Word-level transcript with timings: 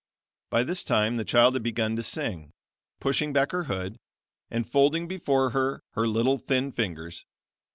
By 0.49 0.63
this 0.63 0.83
time 0.83 1.17
the 1.17 1.23
child 1.23 1.53
had 1.53 1.61
begun 1.61 1.95
to 1.95 2.01
sing, 2.01 2.53
pushing 2.99 3.33
back 3.33 3.51
her 3.51 3.65
hood, 3.65 3.99
and 4.49 4.67
folding 4.67 5.07
before 5.07 5.51
her 5.51 5.83
her 5.91 6.07
little 6.07 6.39
thin 6.39 6.71
fingers. 6.71 7.23